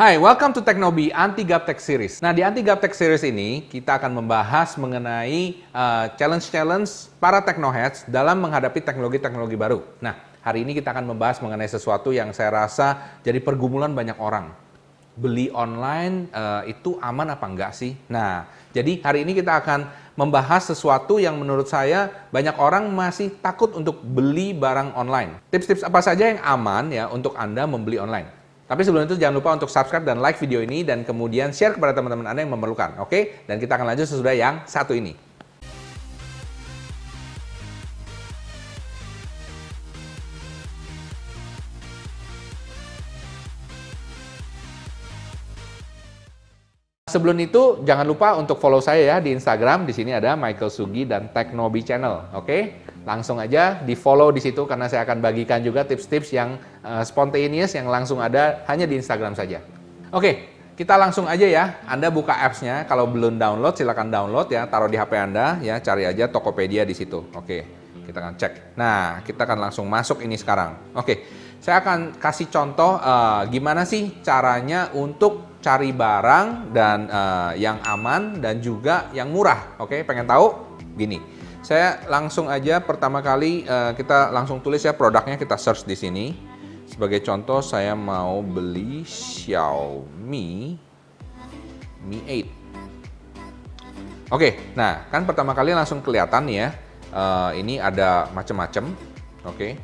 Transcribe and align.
Hai, 0.00 0.16
welcome 0.16 0.56
to 0.56 0.64
Teknobi 0.64 1.12
Anti 1.12 1.44
Gaptek 1.44 1.76
Series. 1.76 2.24
Nah, 2.24 2.32
di 2.32 2.40
Anti 2.40 2.64
Gaptek 2.64 2.96
Series 2.96 3.20
ini 3.20 3.68
kita 3.68 4.00
akan 4.00 4.16
membahas 4.16 4.80
mengenai 4.80 5.60
uh, 5.76 6.08
challenge-challenge 6.16 7.20
para 7.20 7.44
technoheads 7.44 8.08
dalam 8.08 8.40
menghadapi 8.40 8.80
teknologi-teknologi 8.80 9.60
baru. 9.60 9.84
Nah, 10.00 10.16
hari 10.40 10.64
ini 10.64 10.72
kita 10.72 10.96
akan 10.96 11.04
membahas 11.04 11.44
mengenai 11.44 11.68
sesuatu 11.68 12.16
yang 12.16 12.32
saya 12.32 12.48
rasa 12.48 13.20
jadi 13.20 13.44
pergumulan 13.44 13.92
banyak 13.92 14.16
orang. 14.16 14.56
Beli 15.20 15.52
online 15.52 16.32
uh, 16.32 16.64
itu 16.64 16.96
aman 17.04 17.36
apa 17.36 17.44
enggak 17.44 17.76
sih? 17.76 17.92
Nah, 18.08 18.48
jadi 18.72 19.04
hari 19.04 19.28
ini 19.28 19.36
kita 19.36 19.60
akan 19.60 19.84
membahas 20.16 20.64
sesuatu 20.72 21.20
yang 21.20 21.36
menurut 21.36 21.68
saya 21.68 22.08
banyak 22.32 22.56
orang 22.56 22.88
masih 22.88 23.36
takut 23.44 23.76
untuk 23.76 24.00
beli 24.00 24.56
barang 24.56 24.96
online. 24.96 25.44
Tips-tips 25.52 25.84
apa 25.84 26.00
saja 26.00 26.24
yang 26.24 26.40
aman 26.40 26.88
ya 26.88 27.04
untuk 27.12 27.36
Anda 27.36 27.68
membeli 27.68 28.00
online? 28.00 28.39
Tapi 28.70 28.86
sebelum 28.86 29.02
itu 29.02 29.18
jangan 29.18 29.34
lupa 29.42 29.50
untuk 29.58 29.66
subscribe 29.66 30.06
dan 30.06 30.22
like 30.22 30.38
video 30.38 30.62
ini 30.62 30.86
dan 30.86 31.02
kemudian 31.02 31.50
share 31.50 31.74
kepada 31.74 31.90
teman-teman 31.90 32.30
Anda 32.30 32.46
yang 32.46 32.54
memerlukan. 32.54 33.02
Oke? 33.02 33.42
Dan 33.50 33.58
kita 33.58 33.74
akan 33.74 33.90
lanjut 33.90 34.06
sesudah 34.06 34.30
yang 34.30 34.62
satu 34.62 34.94
ini. 34.94 35.10
Sebelum 47.10 47.34
itu 47.42 47.82
jangan 47.82 48.06
lupa 48.06 48.38
untuk 48.38 48.62
follow 48.62 48.78
saya 48.78 49.02
ya 49.02 49.16
di 49.18 49.34
Instagram. 49.34 49.82
Di 49.82 49.90
sini 49.90 50.14
ada 50.14 50.38
Michael 50.38 50.70
Sugi 50.70 51.10
dan 51.10 51.34
Teknobi 51.34 51.82
Channel. 51.82 52.38
Oke? 52.38 52.86
Langsung 53.04 53.40
aja 53.40 53.80
di 53.80 53.96
follow 53.96 54.28
di 54.28 54.44
situ 54.44 54.68
karena 54.68 54.86
saya 54.86 55.08
akan 55.08 55.24
bagikan 55.24 55.64
juga 55.64 55.88
tips-tips 55.88 56.30
yang 56.36 56.60
uh, 56.84 57.00
spontaneous 57.00 57.72
yang 57.72 57.88
langsung 57.88 58.20
ada 58.20 58.64
hanya 58.68 58.84
di 58.84 59.00
Instagram 59.00 59.32
saja. 59.32 59.64
Oke, 60.12 60.50
kita 60.76 60.96
langsung 60.96 61.28
aja 61.28 61.44
ya. 61.44 61.64
Anda 61.88 62.08
buka 62.08 62.36
apps-nya, 62.36 62.84
kalau 62.84 63.08
belum 63.08 63.36
download 63.40 63.76
silakan 63.76 64.08
download 64.08 64.48
ya, 64.52 64.68
taruh 64.68 64.88
di 64.88 64.96
HP 64.96 65.12
Anda 65.16 65.60
ya, 65.60 65.80
cari 65.80 66.04
aja 66.04 66.28
Tokopedia 66.28 66.84
di 66.84 66.96
situ. 66.96 67.24
Oke, 67.36 67.64
kita 68.04 68.18
akan 68.20 68.34
cek. 68.36 68.52
Nah, 68.76 69.20
kita 69.24 69.44
akan 69.44 69.58
langsung 69.68 69.88
masuk 69.88 70.24
ini 70.24 70.36
sekarang. 70.40 70.92
Oke, 70.96 71.24
saya 71.60 71.84
akan 71.84 72.16
kasih 72.16 72.48
contoh 72.48 72.96
uh, 72.96 73.44
gimana 73.48 73.84
sih 73.84 74.24
caranya 74.24 74.88
untuk 74.96 75.60
cari 75.60 75.92
barang 75.92 76.72
dan 76.72 76.98
uh, 77.12 77.52
yang 77.56 77.80
aman 77.84 78.40
dan 78.40 78.64
juga 78.64 79.12
yang 79.12 79.28
murah. 79.28 79.76
Oke, 79.76 80.00
pengen 80.08 80.24
tahu? 80.24 80.76
Gini. 80.96 81.39
Saya 81.60 82.00
langsung 82.08 82.48
aja 82.48 82.80
pertama 82.80 83.20
kali 83.20 83.68
uh, 83.68 83.92
kita 83.92 84.32
langsung 84.32 84.64
tulis 84.64 84.80
ya 84.80 84.96
produknya 84.96 85.36
kita 85.36 85.60
search 85.60 85.84
di 85.84 85.92
sini. 85.92 86.32
Sebagai 86.88 87.20
contoh 87.22 87.62
saya 87.62 87.94
mau 87.94 88.42
beli 88.42 89.06
Xiaomi 89.06 90.74
Mi 92.00 92.24
8. 92.24 94.32
Oke, 94.32 94.72
nah 94.72 95.04
kan 95.12 95.28
pertama 95.28 95.52
kali 95.52 95.76
langsung 95.76 96.00
kelihatan 96.00 96.48
ya. 96.48 96.72
Uh, 97.12 97.52
ini 97.58 97.76
ada 97.76 98.30
macam-macam. 98.32 98.96
Oke. 99.44 99.76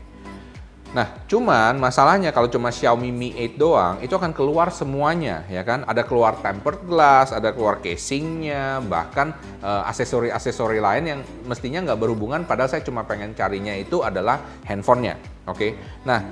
Nah, 0.96 1.12
cuman 1.28 1.76
masalahnya 1.76 2.32
kalau 2.32 2.48
cuma 2.48 2.72
Xiaomi 2.72 3.12
Mi 3.12 3.28
8 3.36 3.60
doang, 3.60 4.00
itu 4.00 4.16
akan 4.16 4.32
keluar 4.32 4.72
semuanya, 4.72 5.44
ya 5.52 5.60
kan? 5.60 5.84
Ada 5.84 6.08
keluar 6.08 6.40
tempered 6.40 6.80
glass, 6.88 7.36
ada 7.36 7.52
keluar 7.52 7.84
casingnya, 7.84 8.80
bahkan 8.80 9.36
uh, 9.60 9.84
aksesori-aksesori 9.92 10.80
lain 10.80 11.04
yang 11.04 11.20
mestinya 11.44 11.84
nggak 11.92 12.00
berhubungan, 12.00 12.48
padahal 12.48 12.72
saya 12.72 12.80
cuma 12.80 13.04
pengen 13.04 13.36
carinya 13.36 13.76
itu 13.76 14.00
adalah 14.00 14.40
handphonenya, 14.64 15.20
oke? 15.44 15.60
Okay? 15.60 15.70
Nah, 16.08 16.24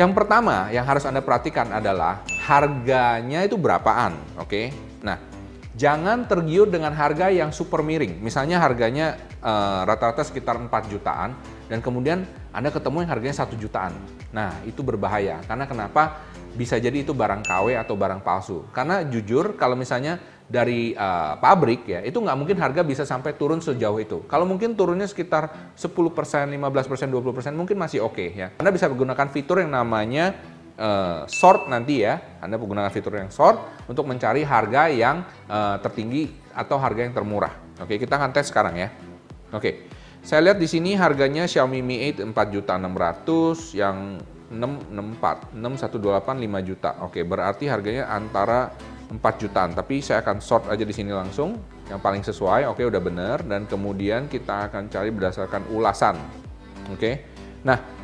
yang 0.00 0.16
pertama 0.16 0.72
yang 0.72 0.88
harus 0.88 1.04
Anda 1.04 1.20
perhatikan 1.20 1.68
adalah 1.68 2.24
harganya 2.48 3.44
itu 3.44 3.60
berapaan, 3.60 4.16
oke? 4.40 4.48
Okay? 4.48 4.72
Nah, 5.04 5.20
jangan 5.76 6.24
tergiur 6.24 6.72
dengan 6.72 6.96
harga 6.96 7.28
yang 7.28 7.52
super 7.52 7.84
miring. 7.84 8.16
Misalnya 8.24 8.64
harganya 8.64 9.20
eh, 9.44 9.80
rata-rata 9.84 10.24
uh, 10.24 10.28
sekitar 10.32 10.56
4 10.56 10.72
jutaan, 10.88 11.36
dan 11.68 11.84
kemudian 11.84 12.24
Anda 12.50 12.74
ketemu 12.74 13.06
yang 13.06 13.10
harganya 13.14 13.36
satu 13.36 13.54
jutaan. 13.54 13.94
Nah, 14.34 14.50
itu 14.66 14.82
berbahaya. 14.82 15.38
Karena 15.46 15.70
kenapa? 15.70 16.26
Bisa 16.50 16.74
jadi 16.82 17.06
itu 17.06 17.14
barang 17.14 17.46
KW 17.46 17.78
atau 17.78 17.94
barang 17.94 18.26
palsu. 18.26 18.66
Karena 18.74 19.06
jujur, 19.06 19.54
kalau 19.54 19.78
misalnya 19.78 20.18
dari 20.50 20.98
uh, 20.98 21.38
pabrik 21.38 21.86
ya, 21.86 22.02
itu 22.02 22.18
nggak 22.18 22.34
mungkin 22.34 22.58
harga 22.58 22.82
bisa 22.82 23.06
sampai 23.06 23.38
turun 23.38 23.62
sejauh 23.62 24.02
itu. 24.02 24.26
Kalau 24.26 24.42
mungkin 24.42 24.74
turunnya 24.74 25.06
sekitar 25.06 25.74
10%, 25.78 25.86
15%, 25.86 26.58
20% 26.58 27.54
mungkin 27.54 27.78
masih 27.78 28.02
oke 28.02 28.18
okay, 28.18 28.28
ya. 28.34 28.48
Anda 28.58 28.74
bisa 28.74 28.90
menggunakan 28.90 29.30
fitur 29.30 29.62
yang 29.62 29.70
namanya 29.70 30.34
uh, 30.74 31.22
sort 31.30 31.70
nanti 31.70 32.02
ya. 32.02 32.42
Anda 32.42 32.58
menggunakan 32.58 32.90
fitur 32.90 33.14
yang 33.14 33.30
sort 33.30 33.86
untuk 33.86 34.10
mencari 34.10 34.42
harga 34.42 34.90
yang 34.90 35.22
uh, 35.46 35.78
tertinggi 35.78 36.50
atau 36.50 36.82
harga 36.82 37.06
yang 37.06 37.14
termurah. 37.14 37.54
Oke, 37.78 37.94
kita 37.94 38.18
akan 38.18 38.34
tes 38.34 38.50
sekarang 38.50 38.74
ya. 38.74 38.90
Oke. 39.54 39.99
Saya 40.20 40.52
lihat 40.52 40.58
di 40.60 40.68
sini 40.68 40.92
harganya 41.00 41.48
Xiaomi 41.48 41.80
Mi 41.80 42.12
8 42.12 42.36
4.600 42.36 43.72
yang 43.72 44.20
664 44.52 45.56
6128 45.56 46.44
5 46.44 46.68
juta. 46.68 46.90
Oke, 47.06 47.24
berarti 47.24 47.70
harganya 47.70 48.10
antara 48.12 48.68
4 49.08 49.16
jutaan. 49.40 49.72
Tapi 49.72 50.04
saya 50.04 50.20
akan 50.20 50.42
sort 50.44 50.68
aja 50.68 50.84
di 50.84 50.92
sini 50.92 51.14
langsung 51.14 51.56
yang 51.88 51.98
paling 51.98 52.20
sesuai. 52.20 52.68
Oke, 52.68 52.84
udah 52.84 53.00
benar 53.00 53.42
dan 53.46 53.64
kemudian 53.64 54.28
kita 54.28 54.68
akan 54.68 54.92
cari 54.92 55.08
berdasarkan 55.08 55.72
ulasan. 55.72 56.18
Oke. 56.92 57.24
Nah, 57.64 57.99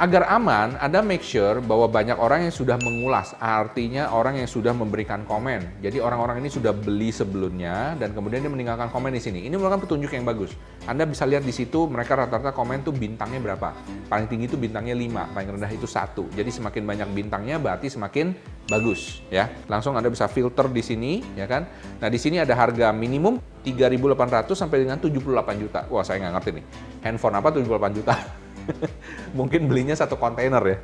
Agar 0.00 0.24
aman, 0.32 0.80
Anda 0.80 1.04
make 1.04 1.20
sure 1.20 1.60
bahwa 1.60 1.84
banyak 1.84 2.16
orang 2.16 2.48
yang 2.48 2.54
sudah 2.56 2.80
mengulas, 2.80 3.36
artinya 3.36 4.08
orang 4.08 4.40
yang 4.40 4.48
sudah 4.48 4.72
memberikan 4.72 5.28
komen. 5.28 5.84
Jadi 5.84 6.00
orang-orang 6.00 6.40
ini 6.40 6.48
sudah 6.48 6.72
beli 6.72 7.12
sebelumnya 7.12 8.00
dan 8.00 8.16
kemudian 8.16 8.40
dia 8.40 8.48
meninggalkan 8.48 8.88
komen 8.88 9.12
di 9.12 9.20
sini. 9.20 9.44
Ini 9.44 9.60
merupakan 9.60 9.84
petunjuk 9.84 10.08
yang 10.16 10.24
bagus. 10.24 10.56
Anda 10.88 11.04
bisa 11.04 11.28
lihat 11.28 11.44
di 11.44 11.52
situ 11.52 11.84
mereka 11.84 12.16
rata-rata 12.16 12.48
komen 12.56 12.80
tuh 12.80 12.96
bintangnya 12.96 13.44
berapa. 13.44 13.76
Paling 14.08 14.24
tinggi 14.24 14.48
itu 14.48 14.56
bintangnya 14.56 14.96
5, 14.96 15.36
paling 15.36 15.48
rendah 15.60 15.68
itu 15.68 15.84
satu. 15.84 16.32
Jadi 16.32 16.48
semakin 16.48 16.80
banyak 16.88 17.08
bintangnya 17.12 17.60
berarti 17.60 17.92
semakin 17.92 18.32
bagus 18.72 19.20
ya. 19.28 19.52
Langsung 19.68 20.00
Anda 20.00 20.08
bisa 20.08 20.32
filter 20.32 20.64
di 20.72 20.80
sini 20.80 21.20
ya 21.36 21.44
kan. 21.44 21.68
Nah, 22.00 22.08
di 22.08 22.16
sini 22.16 22.40
ada 22.40 22.56
harga 22.56 22.88
minimum 22.96 23.36
3.800 23.68 24.48
sampai 24.56 24.80
dengan 24.80 24.96
78 24.96 25.60
juta. 25.60 25.84
Wah, 25.92 26.00
saya 26.00 26.24
nggak 26.24 26.40
ngerti 26.40 26.50
nih. 26.56 26.64
Handphone 27.04 27.36
apa 27.36 27.52
78 27.52 28.00
juta? 28.00 28.39
Mungkin 29.38 29.66
belinya 29.70 29.94
satu 29.94 30.16
kontainer 30.16 30.62
ya. 30.62 30.78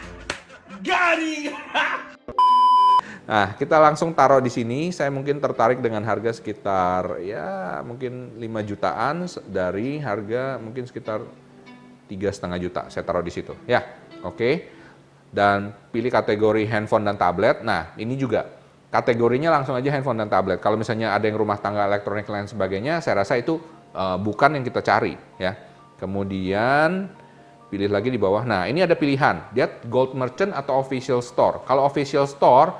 Garing. 0.86 1.52
Nah, 3.30 3.54
kita 3.54 3.78
langsung 3.78 4.10
taruh 4.10 4.42
di 4.42 4.50
sini. 4.50 4.90
Saya 4.90 5.06
mungkin 5.14 5.38
tertarik 5.38 5.78
dengan 5.78 6.02
harga 6.02 6.34
sekitar 6.34 7.22
ya 7.22 7.78
mungkin 7.86 8.34
5 8.42 8.68
jutaan 8.68 9.28
dari 9.46 10.02
harga 10.02 10.58
mungkin 10.58 10.82
sekitar 10.82 11.22
tiga 12.10 12.34
setengah 12.34 12.58
juta. 12.58 12.82
Saya 12.90 13.06
taruh 13.06 13.22
di 13.22 13.30
situ. 13.30 13.54
Ya, 13.70 13.86
oke. 14.26 14.34
Okay. 14.34 14.54
Dan 15.30 15.70
pilih 15.94 16.10
kategori 16.10 16.66
handphone 16.66 17.06
dan 17.06 17.14
tablet. 17.14 17.62
Nah, 17.62 17.94
ini 17.94 18.18
juga 18.18 18.50
kategorinya 18.90 19.54
langsung 19.54 19.78
aja 19.78 19.94
handphone 19.94 20.18
dan 20.18 20.26
tablet. 20.26 20.58
Kalau 20.58 20.74
misalnya 20.74 21.14
ada 21.14 21.22
yang 21.22 21.38
rumah 21.38 21.62
tangga 21.62 21.86
elektronik 21.86 22.26
lain 22.26 22.50
sebagainya, 22.50 22.98
saya 22.98 23.22
rasa 23.22 23.38
itu 23.38 23.62
uh, 23.94 24.18
bukan 24.18 24.58
yang 24.58 24.66
kita 24.66 24.82
cari, 24.82 25.14
ya. 25.38 25.54
Kemudian 26.00 27.12
pilih 27.70 27.92
lagi 27.92 28.10
di 28.10 28.18
bawah. 28.18 28.42
Nah, 28.42 28.66
ini 28.66 28.82
ada 28.82 28.98
pilihan. 28.98 29.52
Lihat 29.54 29.86
Gold 29.86 30.16
Merchant 30.18 30.50
atau 30.56 30.80
Official 30.82 31.22
Store. 31.22 31.62
Kalau 31.68 31.86
Official 31.86 32.26
Store 32.26 32.74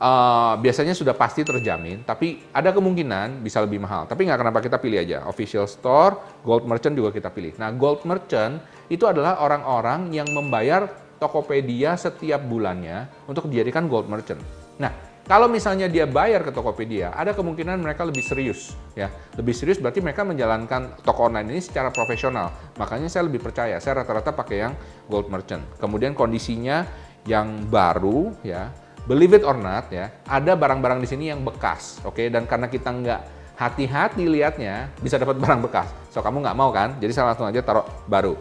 uh, 0.00 0.56
biasanya 0.56 0.96
sudah 0.96 1.12
pasti 1.12 1.44
terjamin, 1.44 2.06
tapi 2.08 2.40
ada 2.54 2.72
kemungkinan 2.72 3.44
bisa 3.44 3.60
lebih 3.60 3.82
mahal. 3.84 4.08
Tapi 4.08 4.24
nggak 4.24 4.40
kenapa 4.40 4.58
kita 4.64 4.80
pilih 4.80 5.02
aja. 5.02 5.28
Official 5.28 5.68
Store, 5.68 6.40
Gold 6.40 6.64
Merchant 6.64 6.96
juga 6.96 7.12
kita 7.12 7.28
pilih. 7.28 7.52
Nah, 7.60 7.74
Gold 7.76 8.08
Merchant 8.08 8.62
itu 8.88 9.04
adalah 9.04 9.42
orang-orang 9.44 10.14
yang 10.14 10.26
membayar 10.30 10.88
Tokopedia 11.20 12.00
setiap 12.00 12.40
bulannya 12.40 13.28
untuk 13.28 13.52
dijadikan 13.52 13.92
Gold 13.92 14.08
Merchant. 14.08 14.40
Nah, 14.80 15.09
kalau 15.30 15.46
misalnya 15.46 15.86
dia 15.86 16.10
bayar 16.10 16.42
ke 16.42 16.50
Tokopedia, 16.50 17.14
ada 17.14 17.30
kemungkinan 17.30 17.78
mereka 17.78 18.02
lebih 18.02 18.18
serius, 18.18 18.74
ya. 18.98 19.06
Lebih 19.38 19.54
serius 19.54 19.78
berarti 19.78 20.02
mereka 20.02 20.26
menjalankan 20.26 20.98
toko 21.06 21.30
online 21.30 21.54
ini 21.54 21.62
secara 21.62 21.94
profesional. 21.94 22.50
Makanya 22.74 23.06
saya 23.06 23.30
lebih 23.30 23.38
percaya. 23.38 23.78
Saya 23.78 24.02
rata-rata 24.02 24.34
pakai 24.34 24.66
yang 24.66 24.74
gold 25.06 25.30
merchant. 25.30 25.62
Kemudian 25.78 26.18
kondisinya 26.18 26.82
yang 27.30 27.62
baru, 27.70 28.34
ya. 28.42 28.74
Believe 29.06 29.38
it 29.38 29.46
or 29.46 29.54
not, 29.54 29.86
ya. 29.94 30.10
Ada 30.26 30.58
barang-barang 30.58 30.98
di 30.98 31.06
sini 31.06 31.30
yang 31.30 31.46
bekas, 31.46 32.02
oke? 32.02 32.18
Okay? 32.18 32.26
Dan 32.26 32.50
karena 32.50 32.66
kita 32.66 32.90
nggak 32.90 33.20
hati-hati 33.54 34.26
lihatnya, 34.26 34.90
bisa 34.98 35.14
dapat 35.14 35.38
barang 35.38 35.62
bekas. 35.62 35.94
So 36.10 36.26
kamu 36.26 36.42
nggak 36.42 36.58
mau 36.58 36.74
kan? 36.74 36.98
Jadi 36.98 37.14
saya 37.14 37.30
langsung 37.30 37.46
aja 37.46 37.62
taruh 37.62 37.86
baru. 38.10 38.34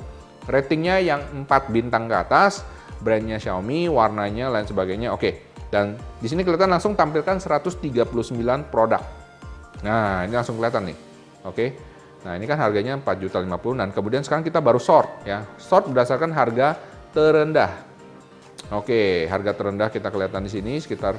Ratingnya 0.50 1.06
yang 1.06 1.22
4 1.46 1.70
bintang 1.70 2.10
ke 2.10 2.18
atas, 2.18 2.66
brandnya 2.98 3.38
Xiaomi, 3.38 3.86
warnanya, 3.94 4.50
lain 4.50 4.66
sebagainya, 4.66 5.14
oke. 5.14 5.22
Okay 5.22 5.49
dan 5.70 5.94
di 6.18 6.28
sini 6.30 6.42
kelihatan 6.42 6.70
langsung 6.70 6.98
tampilkan 6.98 7.38
139 7.38 7.86
produk. 8.74 9.02
Nah, 9.86 10.26
ini 10.26 10.34
langsung 10.34 10.58
kelihatan 10.58 10.90
nih. 10.90 10.98
Oke. 11.46 11.66
Nah, 12.26 12.36
ini 12.36 12.44
kan 12.44 12.60
harganya 12.60 13.00
4.050 13.00 13.80
dan 13.80 13.88
kemudian 13.96 14.22
sekarang 14.26 14.44
kita 14.44 14.60
baru 14.60 14.82
sort 14.82 15.24
ya. 15.24 15.46
Sort 15.56 15.88
berdasarkan 15.88 16.36
harga 16.36 16.76
terendah. 17.16 17.72
Oke, 18.76 19.26
harga 19.26 19.56
terendah 19.56 19.88
kita 19.88 20.12
kelihatan 20.12 20.44
di 20.44 20.52
sini 20.52 20.78
sekitar 20.84 21.16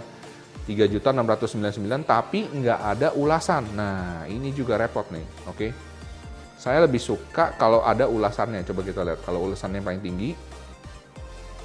3.699 0.69 2.05
tapi 2.05 2.47
nggak 2.47 2.81
ada 2.85 3.09
ulasan. 3.17 3.65
Nah, 3.73 4.29
ini 4.29 4.53
juga 4.53 4.77
repot 4.77 5.09
nih. 5.09 5.25
Oke. 5.49 5.69
Saya 6.61 6.85
lebih 6.85 7.01
suka 7.01 7.57
kalau 7.57 7.81
ada 7.81 8.05
ulasannya. 8.05 8.61
Coba 8.69 8.85
kita 8.85 9.01
lihat. 9.01 9.25
Kalau 9.25 9.49
ulasannya 9.49 9.81
paling 9.81 10.05
tinggi. 10.05 10.31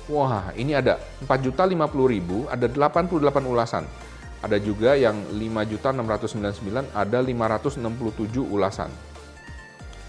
Wah, 0.05 0.53
ini 0.53 0.77
ada 0.77 1.01
4.050.000, 1.25 2.45
ada 2.53 2.65
88 2.69 3.41
ulasan. 3.49 3.83
Ada 4.45 4.61
juga 4.61 4.93
yang 4.93 5.17
5.699, 5.33 6.93
ada 6.93 7.17
567 7.25 8.45
ulasan. 8.45 8.93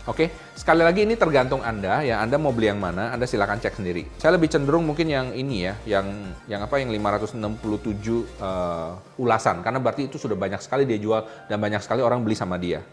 Oke, 0.07 0.31
sekali 0.55 0.87
lagi 0.87 1.03
ini 1.03 1.19
tergantung 1.19 1.67
Anda 1.67 1.99
ya. 2.05 2.23
Anda 2.23 2.39
mau 2.39 2.55
beli 2.55 2.71
yang 2.71 2.79
mana, 2.79 3.11
Anda 3.11 3.27
silakan 3.27 3.59
cek 3.59 3.83
sendiri. 3.83 4.07
Saya 4.23 4.39
lebih 4.39 4.47
cenderung 4.47 4.87
mungkin 4.87 5.11
yang 5.11 5.35
ini 5.35 5.67
ya, 5.67 5.75
yang 5.83 6.07
yang 6.47 6.63
apa 6.63 6.79
yang 6.79 6.95
567 6.95 7.43
uh, 7.43 7.43
eh, 7.43 8.91
ulasan 9.19 9.67
karena 9.67 9.83
berarti 9.83 10.07
itu 10.07 10.15
sudah 10.15 10.39
banyak 10.39 10.63
sekali 10.63 10.87
dia 10.87 11.03
jual 11.03 11.27
dan 11.51 11.59
banyak 11.59 11.83
sekali 11.83 12.07
orang 12.07 12.23
beli 12.23 12.39
sama 12.39 12.55
dia. 12.55 12.87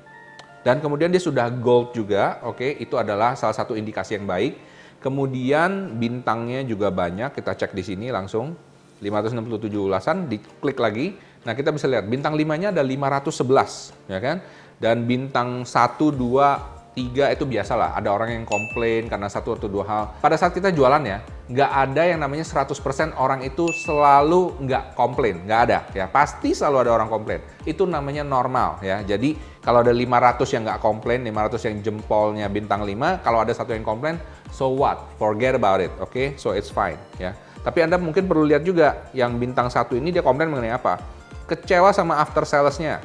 Dan 0.65 0.81
kemudian 0.81 1.13
dia 1.13 1.21
sudah 1.21 1.53
gold 1.53 1.93
juga, 1.93 2.41
oke, 2.41 2.65
itu 2.81 2.97
adalah 2.97 3.37
salah 3.37 3.53
satu 3.53 3.77
indikasi 3.77 4.17
yang 4.17 4.25
baik. 4.25 4.72
Kemudian 5.03 5.99
bintangnya 5.99 6.63
juga 6.63 6.87
banyak, 6.87 7.35
kita 7.35 7.59
cek 7.59 7.75
di 7.75 7.83
sini 7.83 8.07
langsung 8.07 8.55
567 9.03 9.75
ulasan, 9.75 10.31
diklik 10.31 10.79
lagi. 10.79 11.19
Nah, 11.43 11.51
kita 11.51 11.75
bisa 11.75 11.91
lihat 11.91 12.07
bintang 12.07 12.39
5-nya 12.39 12.71
ada 12.71 12.79
511, 12.79 13.91
ya 14.07 14.19
kan? 14.23 14.39
Dan 14.79 15.03
bintang 15.03 15.67
1 15.67 15.99
2 15.99 16.73
tiga 16.93 17.33
itu 17.33 17.43
biasalah 17.43 17.97
ada 17.97 18.13
orang 18.13 18.37
yang 18.37 18.45
komplain 18.45 19.09
karena 19.09 19.25
satu 19.25 19.57
atau 19.57 19.65
dua 19.65 19.83
hal 19.89 20.03
pada 20.21 20.37
saat 20.37 20.53
kita 20.53 20.69
jualan 20.69 21.01
ya 21.01 21.19
nggak 21.43 21.71
ada 21.75 22.07
yang 22.07 22.23
namanya 22.23 22.47
100% 22.47 23.19
orang 23.19 23.43
itu 23.43 23.67
selalu 23.75 24.55
nggak 24.63 24.95
komplain 24.95 25.43
nggak 25.43 25.61
ada 25.67 25.77
ya. 25.91 26.07
Pasti 26.07 26.55
selalu 26.55 26.87
ada 26.87 26.91
orang 26.95 27.11
komplain. 27.11 27.43
Itu 27.67 27.83
namanya 27.83 28.23
normal 28.23 28.79
ya. 28.79 29.03
Jadi 29.03 29.35
kalau 29.59 29.83
ada 29.83 29.91
500 29.91 30.39
yang 30.55 30.61
nggak 30.63 30.79
komplain 30.79 31.19
500 31.27 31.67
yang 31.67 31.75
jempolnya 31.83 32.47
bintang 32.47 32.87
5 32.87 33.23
kalau 33.27 33.43
ada 33.43 33.51
satu 33.51 33.75
yang 33.75 33.83
komplain 33.83 34.15
so 34.55 34.71
what? 34.71 35.03
Forget 35.19 35.59
about 35.59 35.83
it 35.83 35.91
oke? 35.99 36.15
Okay? 36.15 36.39
so 36.39 36.55
it's 36.55 36.71
fine 36.71 36.99
ya. 37.19 37.35
Tapi 37.63 37.79
anda 37.83 37.99
mungkin 37.99 38.23
perlu 38.27 38.47
lihat 38.47 38.63
juga 38.63 39.11
yang 39.11 39.35
bintang 39.35 39.67
satu 39.67 39.99
ini 39.99 40.15
dia 40.15 40.23
komplain 40.23 40.47
mengenai 40.47 40.75
apa? 40.75 40.99
Kecewa 41.47 41.91
sama 41.91 42.23
after 42.23 42.47
salesnya 42.47 43.03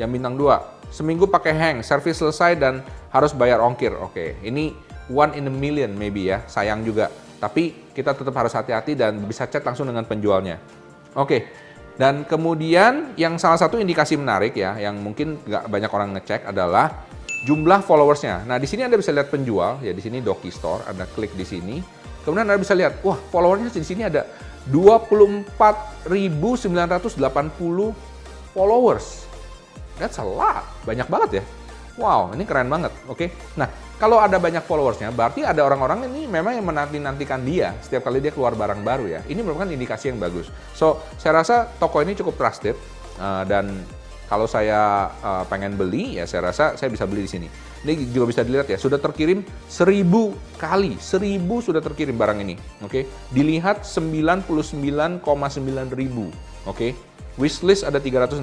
yang 0.00 0.08
bintang 0.08 0.40
dua. 0.40 0.72
Seminggu 0.88 1.28
pakai 1.28 1.52
hang 1.52 1.76
servis 1.84 2.16
selesai 2.16 2.56
dan 2.56 2.80
harus 3.12 3.36
bayar 3.36 3.60
ongkir. 3.60 3.92
Oke, 3.98 4.40
ini 4.40 4.72
one 5.10 5.36
in 5.36 5.48
a 5.48 5.52
million 5.52 5.92
maybe 5.92 6.28
ya, 6.28 6.44
sayang 6.48 6.84
juga. 6.86 7.10
Tapi 7.44 7.92
kita 7.92 8.16
tetap 8.16 8.32
harus 8.32 8.56
hati-hati 8.56 8.96
dan 8.96 9.20
bisa 9.28 9.44
chat 9.44 9.60
langsung 9.60 9.84
dengan 9.84 10.08
penjualnya. 10.08 10.56
Oke, 11.12 11.52
dan 12.00 12.24
kemudian 12.24 13.12
yang 13.20 13.36
salah 13.36 13.60
satu 13.60 13.76
indikasi 13.76 14.16
menarik 14.16 14.56
ya, 14.56 14.80
yang 14.80 14.96
mungkin 14.96 15.38
nggak 15.44 15.68
banyak 15.68 15.90
orang 15.92 16.16
ngecek 16.16 16.48
adalah 16.48 17.04
jumlah 17.44 17.84
followersnya. 17.84 18.48
Nah 18.48 18.56
di 18.56 18.64
sini 18.66 18.82
anda 18.88 18.96
bisa 18.96 19.12
lihat 19.12 19.28
penjual 19.28 19.78
ya 19.84 19.92
di 19.92 20.00
sini 20.00 20.24
Doki 20.24 20.48
Store, 20.48 20.82
anda 20.88 21.04
klik 21.04 21.36
di 21.36 21.44
sini. 21.44 21.84
Kemudian 22.24 22.48
anda 22.48 22.56
bisa 22.56 22.72
lihat, 22.72 23.04
wah 23.04 23.20
followersnya 23.28 23.68
di 23.68 23.84
sini 23.84 24.08
ada 24.08 24.24
24.980 24.72 26.08
followers. 28.56 29.28
That's 30.00 30.16
a 30.18 30.24
lot, 30.24 30.64
banyak 30.88 31.06
banget 31.06 31.44
ya. 31.44 31.44
Wow, 31.94 32.34
ini 32.34 32.42
keren 32.42 32.66
banget. 32.66 32.90
Oke. 33.06 33.28
Okay? 33.30 33.54
Nah, 33.54 33.70
kalau 33.94 34.18
ada 34.18 34.42
banyak 34.42 34.66
followersnya, 34.66 35.14
berarti 35.14 35.46
ada 35.46 35.62
orang-orang 35.62 36.10
ini 36.10 36.26
memang 36.26 36.58
yang 36.58 36.66
menanti-nantikan 36.66 37.46
dia 37.46 37.78
setiap 37.78 38.10
kali 38.10 38.18
dia 38.18 38.34
keluar 38.34 38.58
barang 38.58 38.82
baru 38.82 39.06
ya. 39.06 39.20
Ini 39.22 39.38
merupakan 39.40 39.70
indikasi 39.70 40.10
yang 40.10 40.18
bagus. 40.18 40.50
So, 40.74 40.98
saya 41.14 41.40
rasa 41.40 41.70
toko 41.78 42.02
ini 42.02 42.18
cukup 42.18 42.34
trusted 42.34 42.74
uh, 43.22 43.46
dan 43.46 43.86
kalau 44.26 44.50
saya 44.50 45.12
uh, 45.22 45.44
pengen 45.46 45.78
beli 45.78 46.18
ya 46.18 46.26
saya 46.26 46.50
rasa 46.50 46.74
saya 46.74 46.90
bisa 46.90 47.06
beli 47.06 47.22
di 47.22 47.30
sini. 47.30 47.48
Ini 47.84 48.16
juga 48.16 48.32
bisa 48.32 48.40
dilihat 48.40 48.64
ya, 48.64 48.80
sudah 48.80 48.96
terkirim 48.96 49.44
seribu 49.68 50.32
kali, 50.56 50.96
seribu 50.96 51.60
sudah 51.60 51.84
terkirim 51.84 52.16
barang 52.16 52.40
ini. 52.40 52.56
Oke, 52.80 53.04
okay? 53.04 53.28
dilihat 53.28 53.84
99,9 53.84 55.20
ribu. 55.92 56.32
Oke, 56.64 56.64
okay? 56.64 56.90
wishlist 57.36 57.84
ada 57.84 58.00
369, 58.00 58.40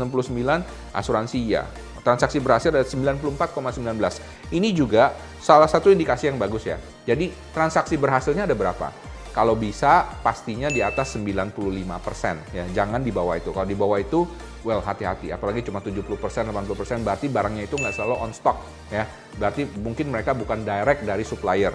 asuransi 0.94 1.40
ya. 1.42 1.66
Transaksi 2.02 2.42
berhasil 2.42 2.74
ada 2.74 2.82
94,19. 2.82 4.54
Ini 4.54 4.70
juga 4.74 5.14
salah 5.38 5.70
satu 5.70 5.94
indikasi 5.94 6.34
yang 6.34 6.42
bagus 6.42 6.66
ya. 6.66 6.82
Jadi 7.06 7.30
transaksi 7.54 7.98
berhasilnya 7.98 8.50
ada 8.50 8.58
berapa? 8.58 8.90
Kalau 9.32 9.56
bisa 9.56 10.04
pastinya 10.20 10.68
di 10.68 10.84
atas 10.84 11.16
95% 11.16 12.52
ya. 12.52 12.68
Jangan 12.74 13.00
di 13.00 13.16
bawah 13.16 13.40
itu. 13.40 13.56
Kalau 13.56 13.68
di 13.70 13.78
bawah 13.78 13.96
itu 13.96 14.28
well 14.68 14.84
hati-hati. 14.84 15.32
Apalagi 15.32 15.64
cuma 15.64 15.80
70%, 15.80 16.04
80% 16.52 17.06
berarti 17.06 17.26
barangnya 17.32 17.64
itu 17.66 17.80
nggak 17.80 17.96
selalu 17.96 18.16
on 18.20 18.32
stock 18.36 18.60
ya. 18.92 19.08
Berarti 19.40 19.66
mungkin 19.80 20.12
mereka 20.12 20.36
bukan 20.36 20.68
direct 20.68 21.08
dari 21.08 21.24
supplier. 21.24 21.72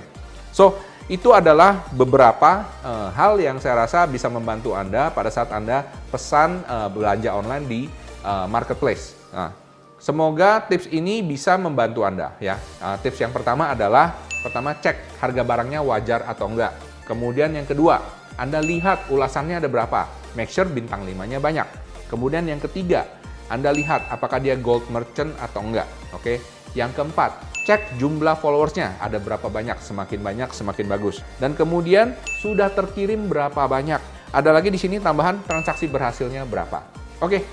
So, 0.52 0.76
itu 1.06 1.30
adalah 1.30 1.86
beberapa 1.94 2.66
uh, 2.82 3.08
hal 3.14 3.38
yang 3.38 3.62
saya 3.62 3.86
rasa 3.86 4.10
bisa 4.10 4.26
membantu 4.26 4.74
Anda 4.74 5.14
pada 5.14 5.30
saat 5.30 5.54
Anda 5.54 5.86
pesan 6.10 6.66
uh, 6.66 6.90
belanja 6.90 7.30
online 7.30 7.64
di 7.64 7.80
uh, 8.26 8.50
marketplace. 8.50 9.14
Nah, 9.30 9.65
Semoga 9.96 10.60
tips 10.60 10.92
ini 10.92 11.24
bisa 11.24 11.56
membantu 11.56 12.04
Anda 12.04 12.36
ya. 12.36 12.60
Nah, 12.84 13.00
tips 13.00 13.16
yang 13.16 13.32
pertama 13.32 13.72
adalah 13.72 14.12
pertama 14.44 14.76
cek 14.76 15.18
harga 15.18 15.42
barangnya 15.42 15.80
wajar 15.80 16.20
atau 16.28 16.52
enggak. 16.52 16.76
Kemudian 17.08 17.56
yang 17.56 17.64
kedua, 17.64 18.02
Anda 18.36 18.60
lihat 18.60 19.08
ulasannya 19.08 19.56
ada 19.56 19.68
berapa. 19.72 20.04
Make 20.36 20.52
sure 20.52 20.68
bintang 20.68 21.08
5-nya 21.08 21.40
banyak. 21.40 21.64
Kemudian 22.12 22.44
yang 22.44 22.60
ketiga, 22.60 23.08
Anda 23.48 23.72
lihat 23.72 24.12
apakah 24.12 24.36
dia 24.36 24.58
gold 24.60 24.84
merchant 24.92 25.32
atau 25.40 25.64
enggak. 25.64 25.88
Oke. 26.12 26.44
Yang 26.76 27.00
keempat, 27.00 27.40
cek 27.64 27.96
jumlah 27.96 28.36
followersnya 28.36 29.00
ada 29.00 29.16
berapa 29.16 29.48
banyak. 29.48 29.80
Semakin 29.80 30.20
banyak 30.20 30.52
semakin 30.52 30.86
bagus. 30.92 31.24
Dan 31.40 31.56
kemudian 31.56 32.12
sudah 32.44 32.68
terkirim 32.68 33.32
berapa 33.32 33.64
banyak. 33.64 33.98
Ada 34.28 34.52
lagi 34.52 34.68
di 34.68 34.76
sini 34.76 35.00
tambahan 35.00 35.40
transaksi 35.48 35.88
berhasilnya 35.88 36.44
berapa. 36.44 36.84
Oke, 37.24 37.48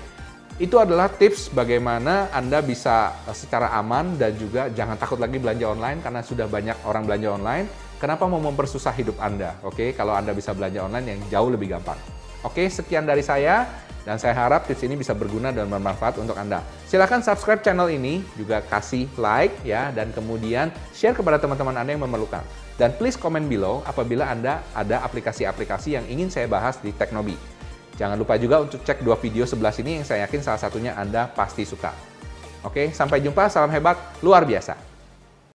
itu 0.62 0.78
adalah 0.78 1.10
tips 1.10 1.50
bagaimana 1.50 2.30
Anda 2.30 2.62
bisa 2.62 3.10
eh, 3.26 3.34
secara 3.34 3.74
aman 3.74 4.14
dan 4.14 4.38
juga 4.38 4.70
jangan 4.70 4.94
takut 4.94 5.18
lagi 5.18 5.42
belanja 5.42 5.66
online 5.66 5.98
karena 5.98 6.22
sudah 6.22 6.46
banyak 6.46 6.78
orang 6.86 7.02
belanja 7.02 7.28
online. 7.34 7.66
Kenapa 7.98 8.28
mau 8.30 8.38
mempersusah 8.38 8.94
hidup 8.94 9.18
Anda? 9.18 9.58
Oke, 9.66 9.96
kalau 9.98 10.14
Anda 10.14 10.30
bisa 10.30 10.54
belanja 10.54 10.86
online 10.86 11.06
yang 11.16 11.20
jauh 11.26 11.50
lebih 11.50 11.74
gampang. 11.74 11.98
Oke, 12.44 12.68
sekian 12.68 13.08
dari 13.08 13.24
saya 13.24 13.66
dan 14.04 14.20
saya 14.20 14.36
harap 14.36 14.68
tips 14.68 14.84
ini 14.84 15.00
bisa 15.00 15.16
berguna 15.16 15.48
dan 15.50 15.66
bermanfaat 15.66 16.20
untuk 16.20 16.36
Anda. 16.36 16.60
Silahkan 16.84 17.24
subscribe 17.24 17.64
channel 17.64 17.88
ini, 17.88 18.20
juga 18.36 18.60
kasih 18.60 19.08
like 19.16 19.56
ya, 19.64 19.88
dan 19.90 20.12
kemudian 20.12 20.68
share 20.92 21.16
kepada 21.16 21.40
teman-teman 21.40 21.72
Anda 21.80 21.96
yang 21.96 22.04
memerlukan. 22.04 22.44
Dan 22.76 22.92
please 23.00 23.16
comment 23.16 23.48
below 23.48 23.80
apabila 23.88 24.28
Anda 24.28 24.60
ada 24.76 25.00
aplikasi-aplikasi 25.08 25.96
yang 25.96 26.04
ingin 26.04 26.28
saya 26.28 26.44
bahas 26.44 26.76
di 26.84 26.92
Teknobi. 26.92 27.53
Jangan 27.94 28.18
lupa 28.18 28.34
juga 28.38 28.58
untuk 28.62 28.82
cek 28.82 29.06
dua 29.06 29.14
video 29.18 29.46
sebelah 29.46 29.70
sini 29.70 30.02
yang 30.02 30.06
saya 30.06 30.26
yakin 30.26 30.42
salah 30.42 30.58
satunya 30.58 30.98
Anda 30.98 31.30
pasti 31.30 31.62
suka. 31.62 31.94
Oke, 32.64 32.90
sampai 32.96 33.20
jumpa, 33.20 33.46
salam 33.52 33.68
hebat, 33.70 33.94
luar 34.24 34.42
biasa. 34.48 34.93